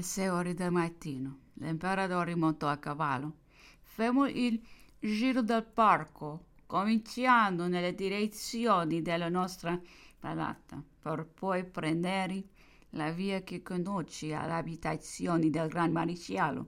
[0.00, 3.40] Alle sei ore del mattino l'imperatore montò a cavallo.
[3.82, 4.58] Femo il
[4.98, 9.78] giro del parco, cominciando nelle direzioni della nostra
[10.18, 12.44] palata, per poi prendere
[12.90, 16.66] la via che conduce all'abitazione del gran maresciallo.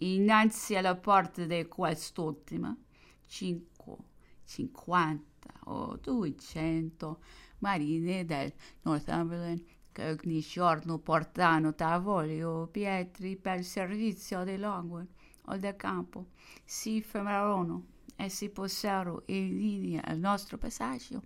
[0.00, 2.76] Innanzi alla porta di quest'ultima,
[3.26, 3.98] cinque,
[4.44, 7.20] cinquanta o duecento
[7.58, 8.52] marine del
[8.82, 9.62] Northumberland
[9.96, 15.02] che ogni giorno portano tavoli o pietri per il servizio dell'acqua
[15.46, 16.26] o del campo,
[16.66, 21.22] si fermarono e si posero in linea al nostro passaggio.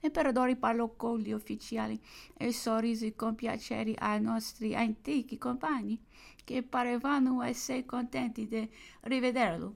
[0.00, 2.00] L'imperatore parlò con gli ufficiali
[2.38, 6.02] e sorrise con piacere ai nostri antichi compagni,
[6.42, 8.66] che parevano essere contenti di
[9.02, 9.74] rivederlo.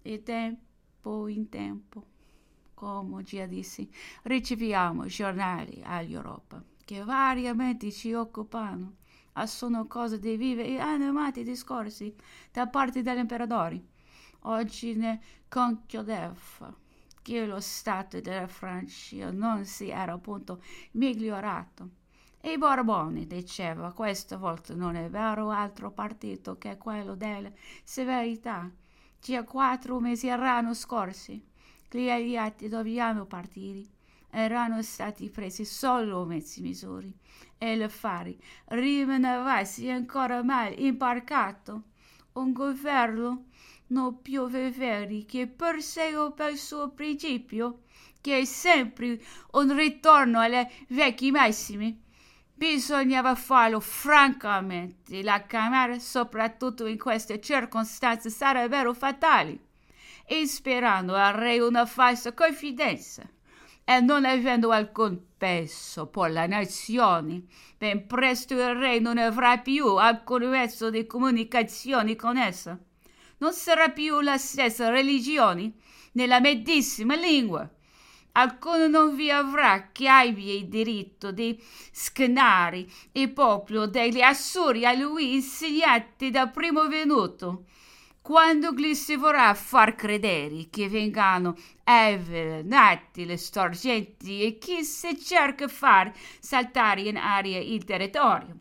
[0.00, 2.06] Di tempo in tempo,
[2.72, 3.86] come già dissi,
[4.22, 8.96] riceviamo giornali all'Europa che variamente ci occupano.
[9.34, 12.12] Ah, sono cose di vive e animati discorsi
[12.50, 13.80] da parte dell'imperatore.
[14.40, 16.34] Oggi ne conchiudeva
[17.22, 20.60] che lo stato della Francia non si era appunto
[20.92, 21.90] migliorato.
[22.40, 27.52] E i Borboni, diceva, questa volta non è vero altro partito che quello della
[27.84, 28.68] severità.
[29.20, 31.40] Già quattro mesi erano scorsi
[31.88, 33.98] gli aliati dovevano partire
[34.30, 37.12] erano stati presi solo mezzi misuri
[37.58, 38.36] e l'affare
[38.66, 41.82] rimanevasi ancora mal imbarcato.
[42.32, 43.46] Un governo
[43.88, 47.82] non più vero che persegue per suo principio,
[48.20, 49.20] che è sempre
[49.52, 52.00] un ritorno alle vecchi massimi.
[52.54, 55.22] Bisognava farlo francamente.
[55.22, 59.58] La Camera, soprattutto in queste circostanze, sarebbero fatali,
[60.28, 63.28] ispirando al re una falsa confidenza
[63.90, 67.42] e non avendo alcun peso per la nazione,
[67.76, 72.78] ben presto il re non avrà più alcun mezzo di comunicazione con essa.
[73.38, 75.72] Non sarà più la stessa religione
[76.12, 77.68] nella medesima lingua.
[78.32, 84.92] Alcuno non vi avrà che abbia il diritto di scannare il popolo degli Assuri a
[84.92, 87.64] lui insegnati da primo venuto
[88.22, 95.68] quando gli si vorrà far credere che vengano avvelenati le storgenti e che si cerca
[95.68, 98.56] far saltare in aria il territorio.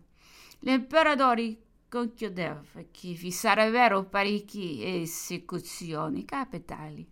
[0.59, 1.57] L'imperatore
[1.89, 2.61] conchiudeva
[2.91, 7.07] che vi sarebbero parecchie esecuzioni capitali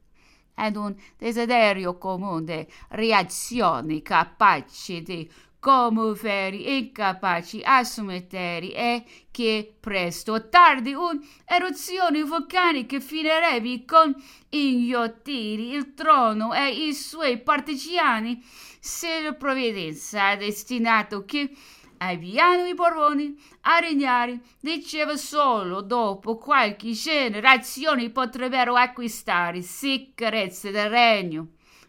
[0.59, 10.33] ed un desiderio comune di reazioni capaci di commoveri incapaci a sommettere e che presto
[10.33, 14.15] o tardi un'eruzione vulcanica finirebbe con
[14.49, 18.43] inghiottire il trono e i suoi partigiani
[18.79, 21.49] se la provvidenza ha destinato che
[21.97, 31.47] abbiano i Borboni a regnare diceva solo dopo qualche generazione potrebbero acquistare sicurezza del regno.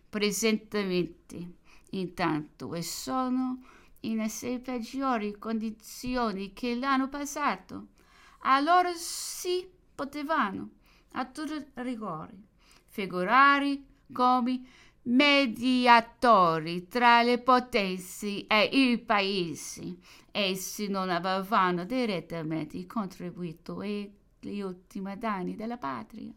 [0.09, 1.58] Presentemente
[1.91, 3.63] intanto e sono
[4.01, 7.89] in assai peggiori condizioni che l'anno passato.
[8.43, 10.71] Allora sì potevano,
[11.13, 12.35] a tutto rigore,
[12.87, 13.81] figurare
[14.13, 14.63] come
[15.03, 19.99] mediatori tra le potenze e i paesi.
[20.31, 26.33] Essi non avevano direttamente contribuito agli ultimi danni della patria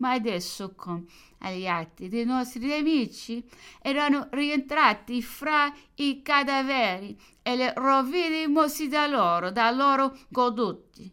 [0.00, 1.06] ma adesso con
[1.38, 3.42] atti dei nostri nemici
[3.80, 11.10] erano rientrati fra i cadaveri e le rovine mossi da loro, da loro goduti.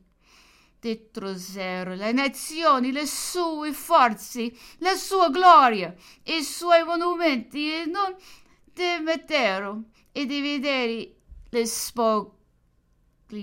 [0.80, 5.94] Detrosero le nazioni, le sue forze, la sua gloria,
[6.24, 8.16] i suoi monumenti e non
[8.74, 11.16] temettero e di vedere
[11.50, 12.32] le spogli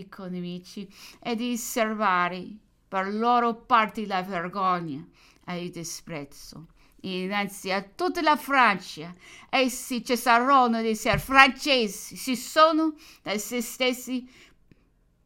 [0.09, 0.88] con nemici
[1.21, 2.47] e di osservare
[2.87, 5.04] per loro parte la vergogna
[5.47, 6.69] e il disprezzo.
[7.00, 9.15] Innanzi a tutta la Francia,
[9.50, 14.27] essi cessarono di essere francesi, si sono da se stessi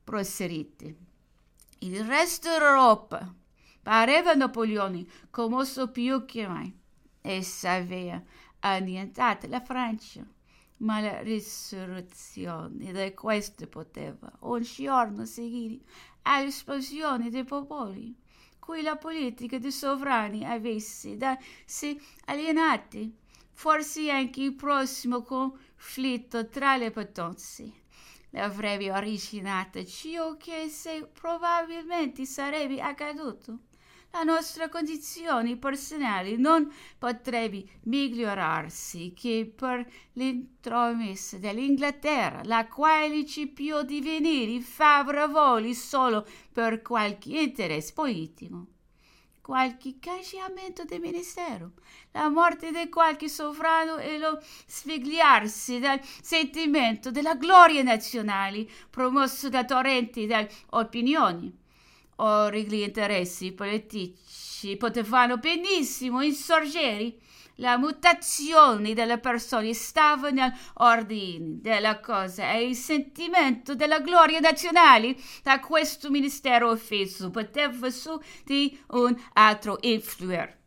[0.02, 0.96] proseriti.
[1.80, 3.32] Il resto d'Europa
[3.80, 6.76] pareva Napoleone commosso più che mai.
[7.20, 8.20] Essa aveva
[8.60, 10.26] annientato la Francia,
[10.78, 15.78] ma la risurrezione di questo poteva un giorno seguire
[16.22, 18.16] all'esplosione dei popoli
[18.68, 23.10] cui la politica dei sovrani avesse da sé alienati,
[23.50, 27.72] forse anche il prossimo conflitto tra le potenze
[28.32, 33.67] l'avrebbe originato ciò che se probabilmente sarebbe accaduto.
[34.10, 43.82] La nostra condizione personale non potrebbe migliorarsi che per l'intromesso dell'Inghilterra, la quale ci può
[43.82, 48.66] divenire favorevoli solo per qualche interesse politico
[49.48, 51.72] qualche cangiamento di ministero,
[52.12, 59.64] la morte di qualche sovrano e lo sfigliarsi del sentimento della gloria nazionale promosso da
[59.64, 61.66] torrenti di opinioni.
[62.20, 67.14] Ora gli interessi politici potevano benissimo insorgere
[67.60, 75.60] la mutazione delle persone stava nell'ordine della cosa e il sentimento della gloria nazionale da
[75.60, 80.62] questo ministero offeso poteva su di un altro influire.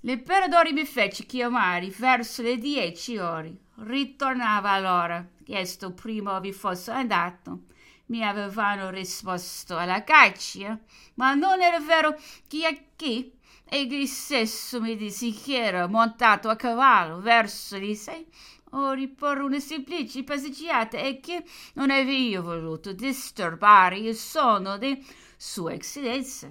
[0.00, 3.54] L'imperatore mi fece chiamare verso le dieci ore.
[3.76, 7.62] Ritornava allora, chiesto prima vi fosse andato.
[8.06, 10.78] Mi avevano risposto alla caccia,
[11.14, 12.16] ma non era vero
[12.46, 13.32] chi è chi.
[13.68, 18.26] Egli stesso mi disse che era montato a cavallo verso di sé.
[18.70, 21.44] O riporre una semplice passeggiata e che
[21.74, 25.04] non avevo voluto disturbare il sonno di
[25.36, 26.48] Sua Eccellenza.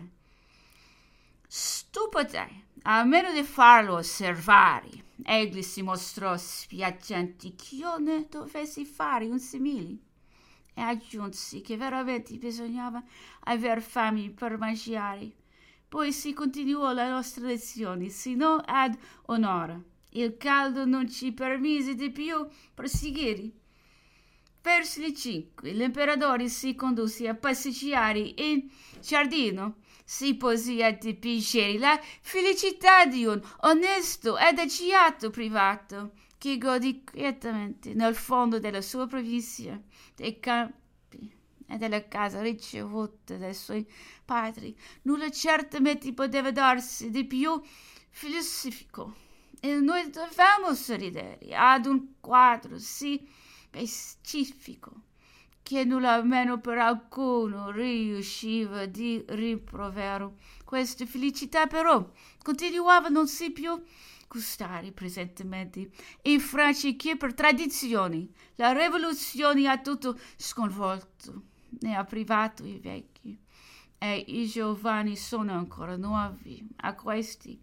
[1.47, 4.89] Stupide, a meno di farlo osservare,
[5.23, 9.97] egli si mostrò spiaggiante che io ne dovessi fare un simile
[10.75, 13.01] e aggiunsi che veramente bisognava
[13.45, 15.43] aver fame per mangiare
[15.95, 19.79] poi si continuò la nostra lezione, sino ad un'ora.
[20.09, 23.49] Il caldo non ci permise di più proseguire.
[24.61, 28.67] Verso le cinque, l'imperatore si condusse a passeggiare in
[28.99, 29.77] giardino.
[30.03, 36.11] Si pose a dipingere la felicità di un onesto ed agiato privato
[36.45, 39.81] che godì quietamente nel fondo della sua provincia
[40.15, 43.83] dei campi e della casa ricevuta dai suoi
[44.23, 44.77] padri.
[45.03, 47.59] Nulla certamente poteva darsi di più
[48.11, 49.15] filosofico.
[49.59, 53.27] E noi dovevamo sorridere ad un quadro sì
[53.71, 55.01] specifico
[55.63, 60.35] che nulla meno per alcuno riusciva di rimprovero.
[60.63, 62.07] Questa felicità però
[62.43, 63.83] continuava non si più
[64.27, 65.89] gustare presentemente.
[66.23, 71.43] In Francia che per tradizione la rivoluzione ha tutto sconvolto.
[71.81, 73.37] Ne ha privato i vecchi.
[73.97, 76.67] E i giovani sono ancora nuovi.
[76.77, 77.61] A questi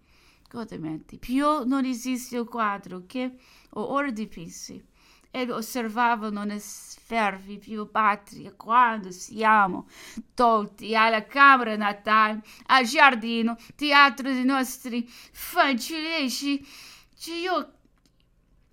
[0.48, 1.18] godimenti.
[1.18, 3.38] Più non esiste il quadro che
[3.70, 4.90] ho ora dipinsi
[5.34, 9.88] ed osservavano ne sfervi più patria quando siamo
[10.34, 16.64] tolti alla camera natale, al giardino, teatro dei nostri fanciulli,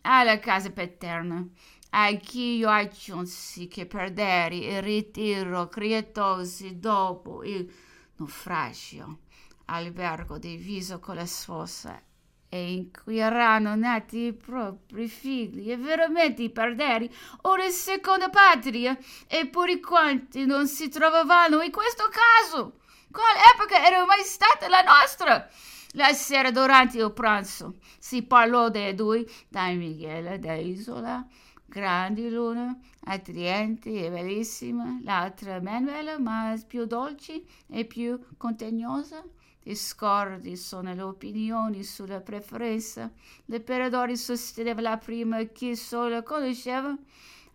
[0.01, 1.47] alla casa paterna.
[1.91, 7.71] Anch'io aggiunsi che perdere il ritiro creatosi dopo il
[8.17, 9.19] naufragio,
[9.65, 11.99] albergo diviso con la sfossa
[12.49, 17.09] e in cui erano nati i propri figli e veramente perdere
[17.43, 18.97] una seconda patria,
[19.27, 22.79] eppure quanti non si trovavano in questo caso.
[23.11, 25.47] Quale epoca era mai stata la nostra?
[25.93, 31.25] La sera durante il pranzo si parlò dei due, da Michele da Isola
[31.69, 39.23] grandi l'una, attraenti e bellissima, l'altra meno bella ma più dolce e più contegnosa.
[39.61, 43.11] Discordi sono le opinioni sulla preferenza.
[43.45, 46.95] L'imperatore sosteneva la prima che solo conosceva.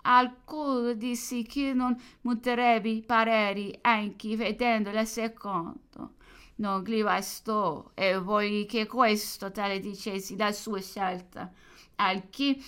[0.02, 6.08] Alcuno disse che non muterebbe pareri anche vedendo la seconda.
[6.56, 11.50] Non gli bastò e voglio che questo tale dicessi la sua scelta
[11.96, 12.58] al che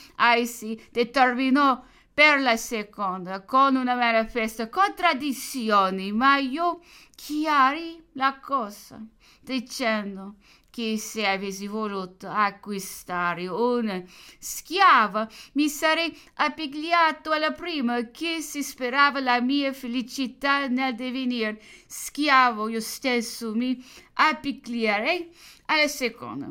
[0.45, 1.83] si determinò
[2.17, 6.81] per la seconda con una manifesta contraddizione, ma io
[7.15, 9.05] chiari la cosa
[9.43, 10.37] dicendo
[10.71, 14.03] che se avessi voluto acquistare una
[14.39, 22.69] schiava mi sarei appigliato alla prima che si sperava la mia felicità nel divenire schiavo.
[22.69, 23.79] Io stesso mi
[24.15, 25.31] appiglierei
[25.67, 26.51] alla seconda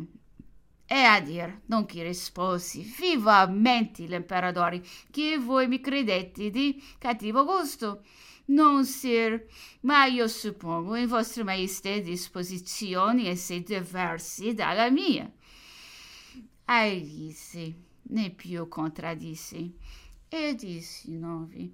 [0.87, 8.03] e a dir, non che risposi vivamente l'imperatore, che voi mi credete di cattivo gusto.
[8.47, 9.47] Non, sir,
[9.81, 15.31] ma io suppongo in vostra maestà disposizioni essere diversi dalla mia.
[16.65, 19.71] Ai disse, né più contraddisse,
[20.29, 21.73] e dissi novi.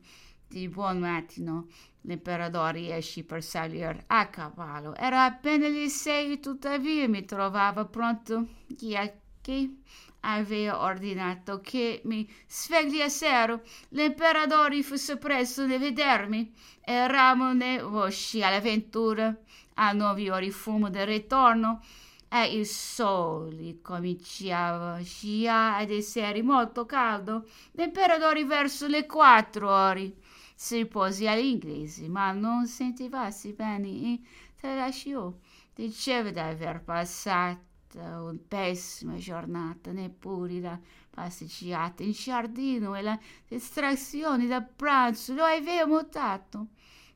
[0.51, 1.67] Di buon mattino
[2.01, 4.93] l'imperatore esce per salire a cavallo.
[4.97, 8.47] Era appena le sei, tuttavia mi trovava pronto.
[8.77, 9.75] Che
[10.19, 13.61] aveva ordinato che mi svegliassero?
[13.91, 19.33] L'imperatore fosse presto di vedermi eravamo voci all'avventura.
[19.75, 21.81] A nove ore fumo del ritorno
[22.27, 27.45] e il sole cominciava già ad essere molto caldo.
[27.71, 30.15] L'imperatore verso le quattro ore
[30.63, 34.19] si pose all'inglese ma non sentivasi bene e
[34.55, 35.33] tralasciò
[35.73, 44.61] diceva d'aver passato una pessima giornata neppure la passeggiata in giardino e la distrazione da
[44.61, 46.67] pranzo lo aveva notato.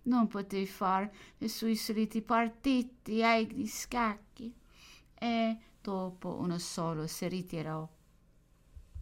[0.03, 4.51] Non poté fare i suoi soliti partiti agli scacchi.
[5.13, 7.87] E dopo uno solo si ritirò